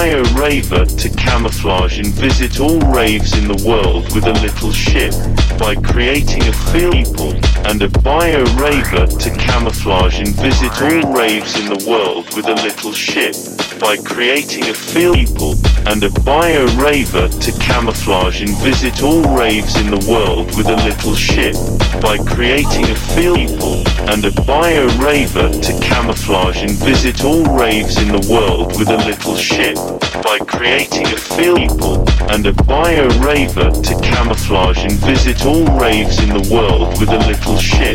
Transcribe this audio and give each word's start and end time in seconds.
bio 0.00 0.22
raver 0.34 0.84
to 0.84 1.08
camouflage 1.10 1.98
and 1.98 2.08
visit 2.08 2.60
all 2.60 2.78
raves 2.80 3.36
in 3.36 3.48
the 3.48 3.64
world 3.66 4.04
with 4.14 4.26
a 4.26 4.32
little 4.40 4.72
ship. 4.72 5.12
By 5.58 5.74
creating 5.76 6.42
a 6.42 6.54
people 6.72 7.32
and 7.66 7.82
a 7.82 7.88
bio 8.00 8.42
raver 8.56 9.06
to 9.06 9.30
camouflage 9.36 10.18
and 10.18 10.34
visit 10.36 10.72
all 10.82 11.12
raves 11.14 11.58
in 11.60 11.66
the 11.66 11.84
world 11.88 12.26
with 12.34 12.46
a 12.46 12.54
little 12.62 12.92
ship. 12.92 13.34
By 13.78 13.96
creating 13.96 14.68
a 14.68 14.74
field 14.74 15.16
people 15.16 15.54
and 15.86 16.02
a 16.02 16.10
bio 16.20 16.66
raver 16.76 17.28
to 17.28 17.52
camouflage 17.60 18.40
and 18.42 18.56
visit 18.58 19.02
all 19.02 19.22
raves 19.36 19.76
in 19.76 19.90
the 19.90 20.02
world 20.10 20.46
with 20.56 20.66
a 20.66 20.76
little 20.88 21.14
ship. 21.14 21.54
By 22.02 22.18
creating 22.18 22.84
a 22.84 22.98
people 23.14 23.84
and 24.10 24.24
a 24.24 24.32
bio 24.42 24.86
raver 24.98 25.48
to 25.48 25.72
camouflage 25.80 26.62
and 26.62 26.72
visit 26.72 27.24
all 27.24 27.29
raves 27.30 27.96
in 28.02 28.08
the 28.08 28.26
world 28.28 28.76
with 28.76 28.88
a 28.88 28.96
little 29.06 29.36
ship 29.36 29.76
by 30.24 30.36
creating 30.46 31.06
a 31.06 31.20
people 31.38 32.04
and 32.30 32.44
a 32.44 32.52
bio 32.64 33.06
raver 33.20 33.70
to 33.70 33.94
camouflage 34.02 34.78
and 34.78 34.92
visit 35.06 35.46
all 35.46 35.64
raves 35.78 36.18
in 36.18 36.30
the 36.30 36.48
world 36.52 36.98
with 36.98 37.08
a 37.08 37.18
little 37.28 37.56
ship 37.56 37.94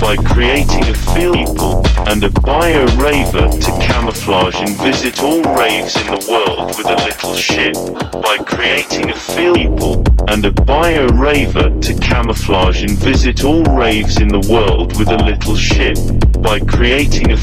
by 0.00 0.14
creating 0.16 0.84
a 0.86 0.96
people 1.18 1.82
and 2.06 2.22
a 2.22 2.30
bio 2.42 2.86
raver 2.94 3.48
to 3.58 3.70
camouflage 3.82 4.54
and 4.56 4.76
visit 4.78 5.20
all 5.20 5.42
raves 5.58 5.96
in 5.96 6.06
the 6.06 6.22
world 6.30 6.68
with 6.78 6.86
a 6.86 6.98
little 7.04 7.34
ship 7.34 7.74
by 8.22 8.36
creating 8.46 9.10
a 9.10 9.18
people 9.34 10.04
and 10.28 10.44
a 10.44 10.52
bio 10.62 11.08
raver 11.08 11.70
to 11.80 11.92
camouflage 11.98 12.82
and 12.82 12.96
visit 12.98 13.44
all 13.44 13.64
raves 13.64 14.20
in 14.20 14.28
the 14.28 14.46
world 14.48 14.96
with 14.96 15.08
a 15.08 15.24
little 15.24 15.56
ship 15.56 15.98
by 16.40 16.60
creating 16.60 17.32
a 17.32 17.36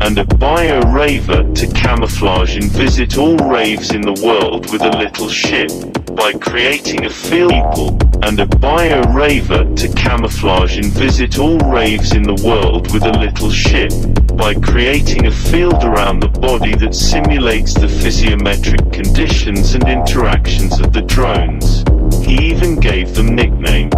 and 0.00 0.18
a 0.18 0.27
bio 0.36 0.80
raver 0.92 1.42
to 1.54 1.66
camouflage 1.68 2.56
and 2.56 2.70
visit 2.70 3.18
all 3.18 3.36
raves 3.38 3.92
in 3.92 4.02
the 4.02 4.20
world 4.24 4.70
with 4.72 4.82
a 4.82 4.96
little 4.96 5.28
ship 5.28 5.70
by 6.14 6.32
creating 6.32 7.04
a 7.04 7.10
field 7.10 8.02
and 8.24 8.40
a 8.40 8.46
bio 8.46 9.00
raver 9.12 9.64
to 9.74 9.88
camouflage 9.94 10.76
and 10.76 10.86
visit 10.86 11.38
all 11.38 11.58
raves 11.58 12.12
in 12.12 12.22
the 12.22 12.42
world 12.44 12.92
with 12.92 13.04
a 13.04 13.18
little 13.18 13.50
ship. 13.50 13.92
By 14.36 14.54
creating 14.54 15.26
a 15.26 15.30
field 15.30 15.84
around 15.84 16.20
the 16.20 16.28
body 16.28 16.74
that 16.76 16.94
simulates 16.94 17.74
the 17.74 17.86
physiometric 17.86 18.92
conditions 18.92 19.74
and 19.74 19.88
interactions 19.88 20.80
of 20.80 20.92
the 20.92 21.02
drones. 21.02 21.84
He 22.24 22.34
even 22.52 22.80
gave 22.80 23.14
them 23.14 23.34
nickname 23.34 23.90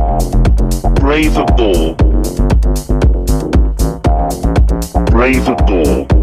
Raver 1.01 1.47
Ball. 1.57 1.97
Raver 5.11 5.57
Ball. 5.67 6.20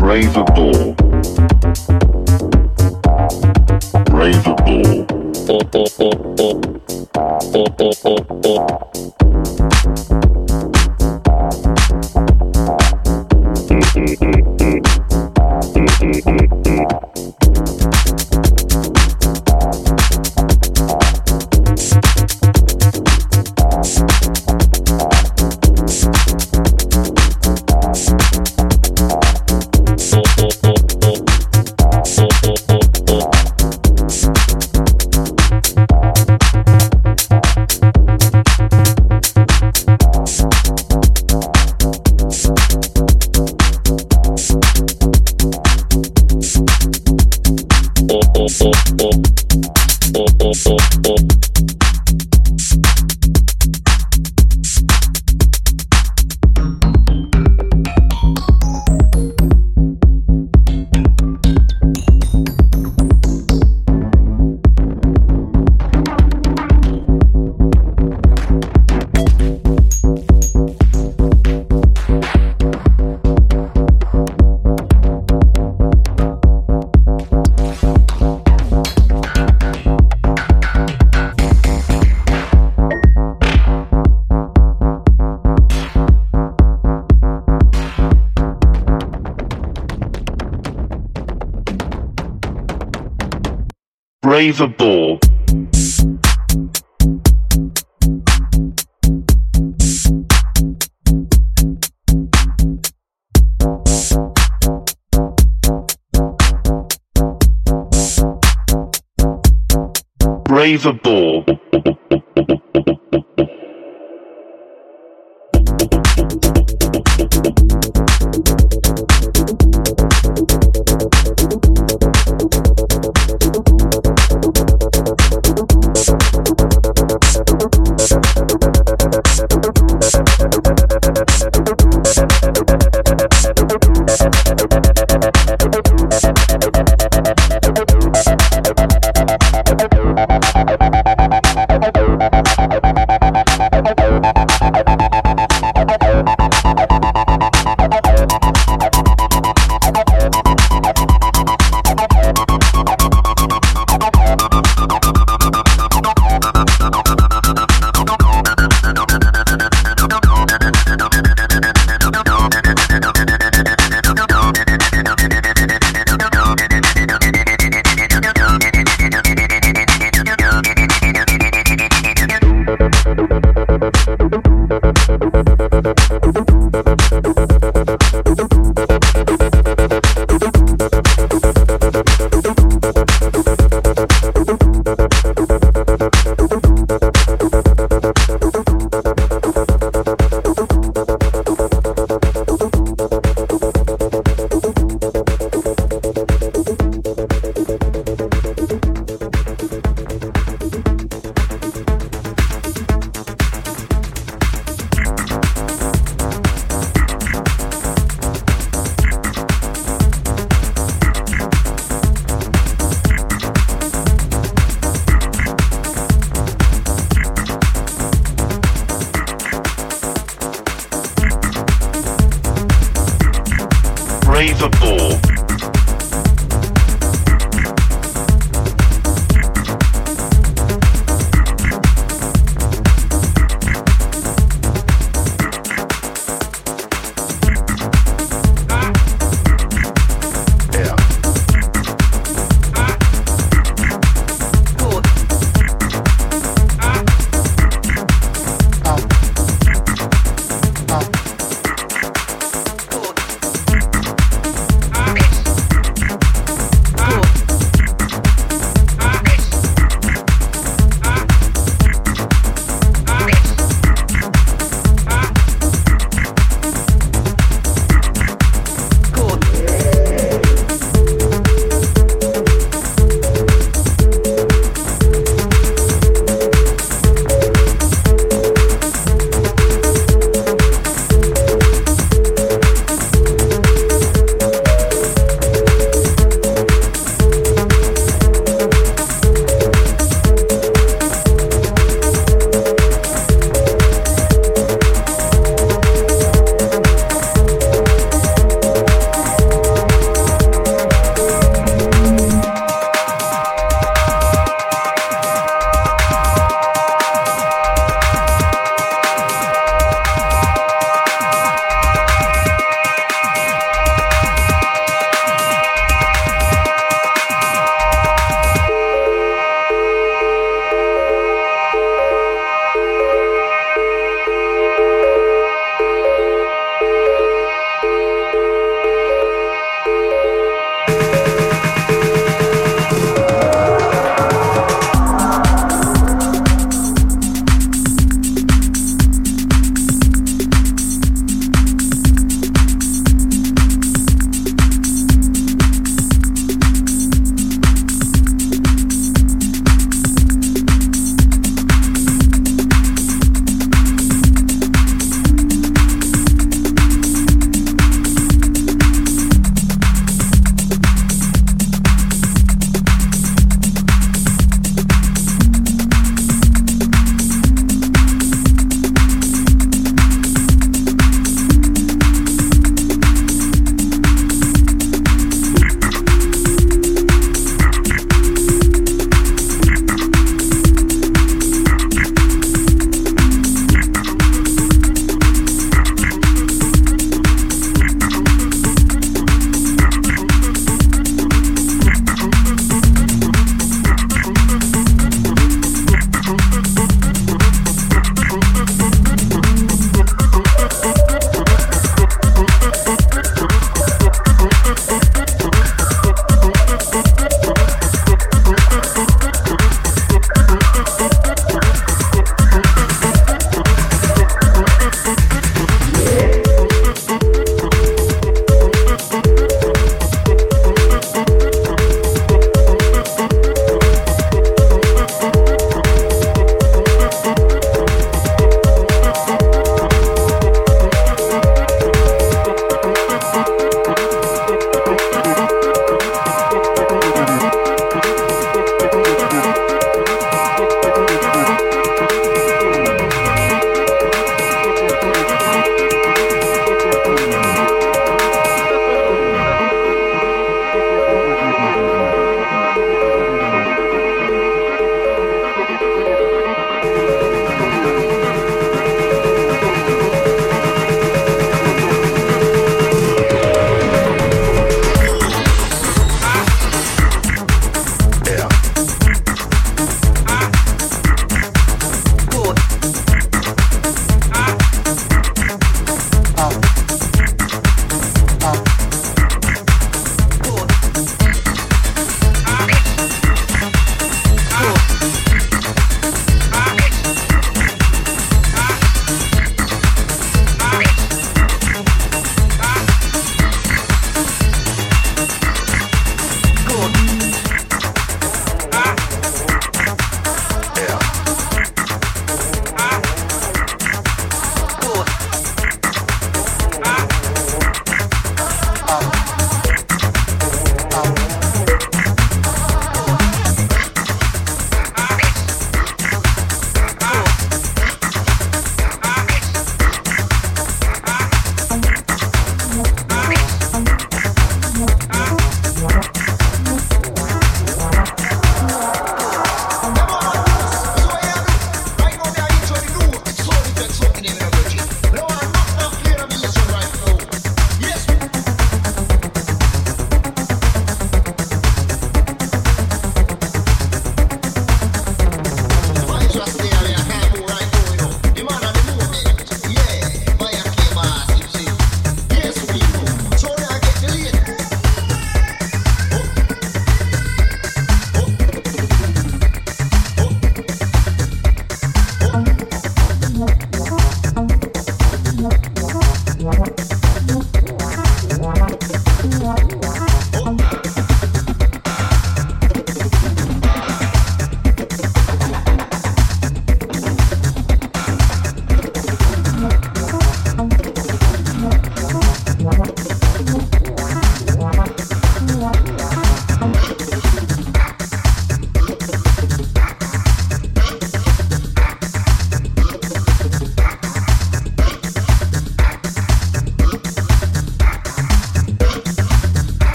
Raverborg. 0.00 1.07
Raver 1.07 1.07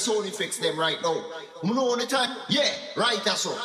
this 0.00 0.16
only 0.16 0.30
fix 0.30 0.56
them 0.56 0.78
right 0.78 0.96
now. 1.02 1.22
You 1.62 1.74
know 1.74 1.94
the 1.98 2.06
time? 2.06 2.34
Yeah, 2.48 2.70
right, 2.96 3.20
that's 3.22 3.44
all. 3.44 3.58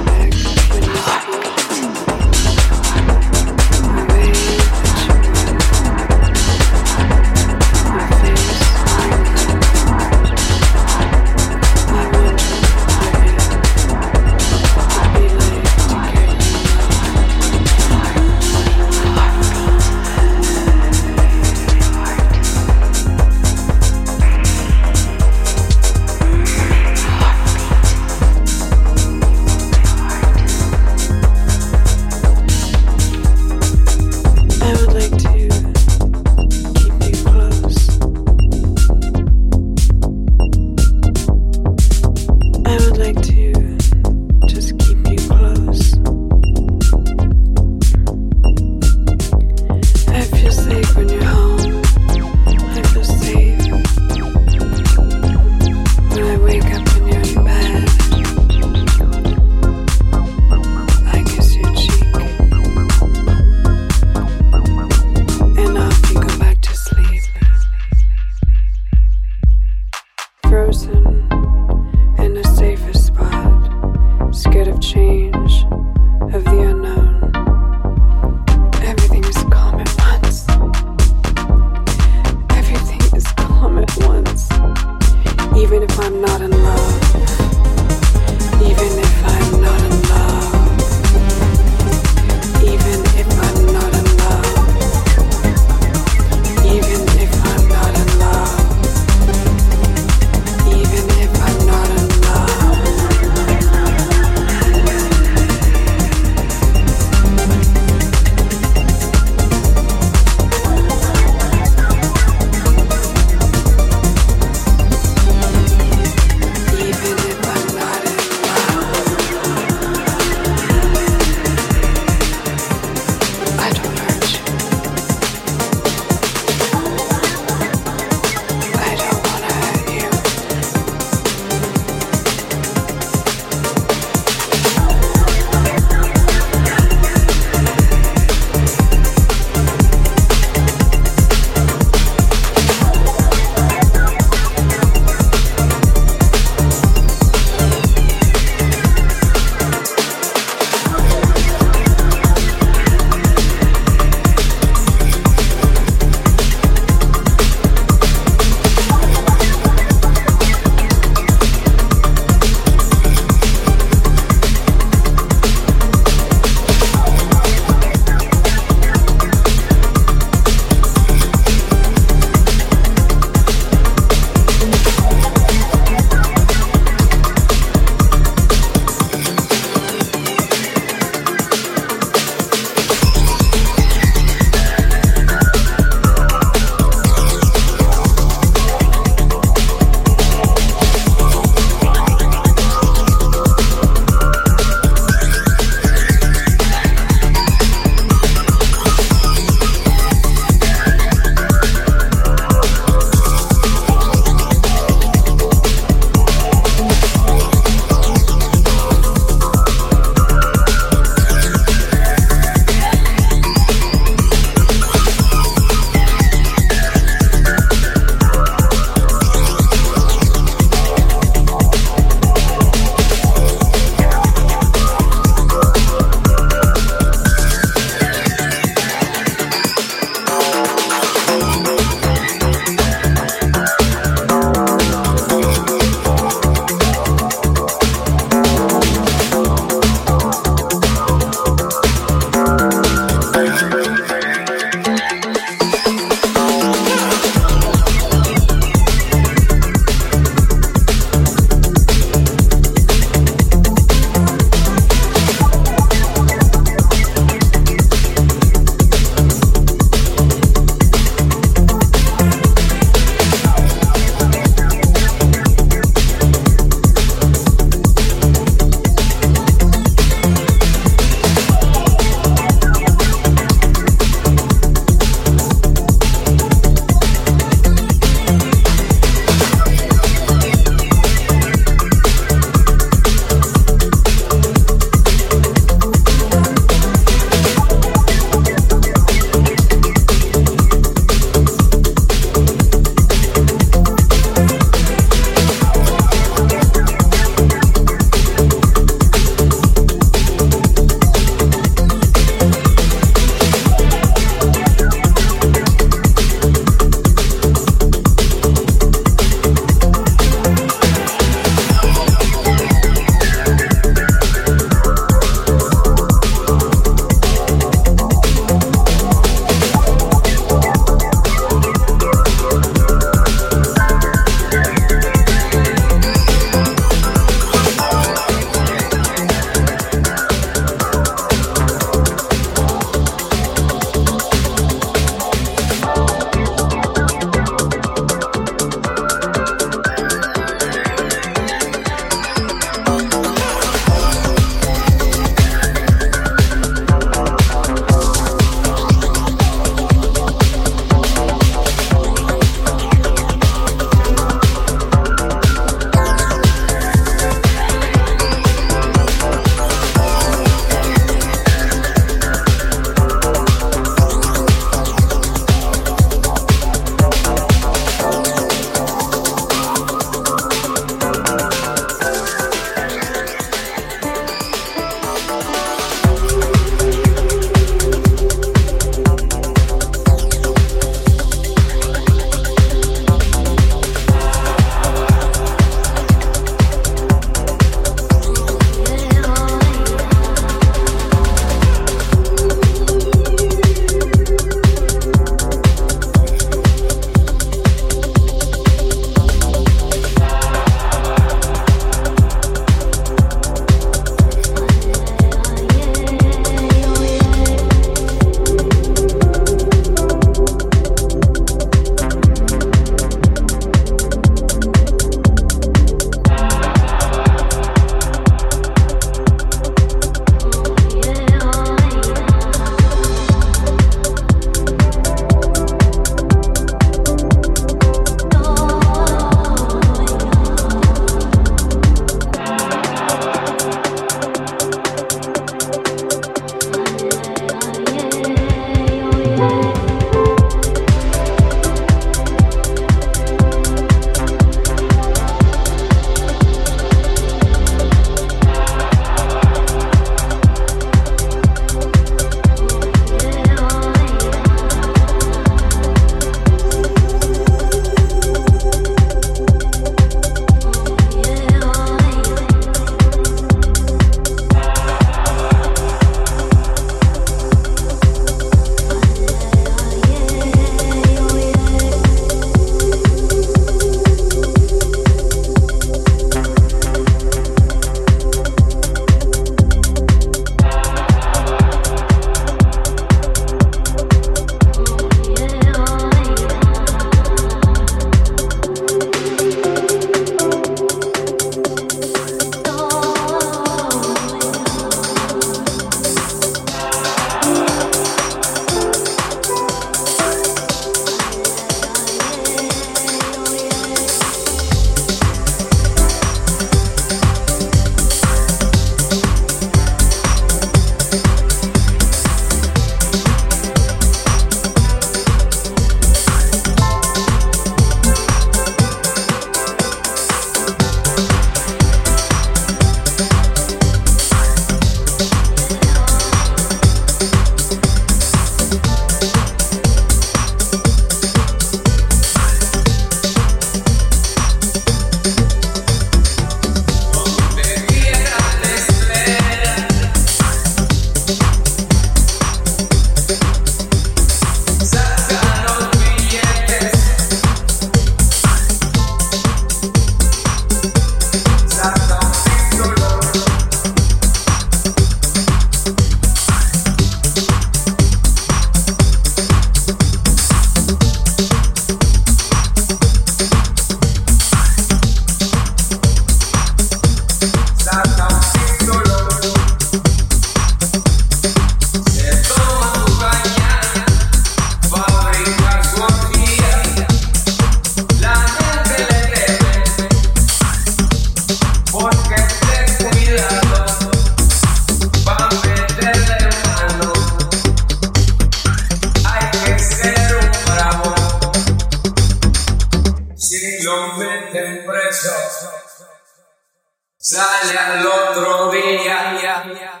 Otro 598.86 599.40
día. 599.40 600.00